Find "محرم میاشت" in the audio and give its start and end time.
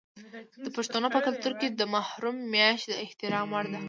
1.93-2.83